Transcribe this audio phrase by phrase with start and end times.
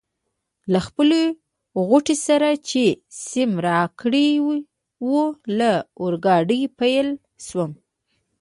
[0.71, 1.21] له خپلې
[1.87, 2.85] غوټې سره چي
[3.25, 4.27] سیم راکړې
[5.09, 5.25] وه
[5.59, 7.09] له اورګاډي پلی
[7.45, 7.71] شوم.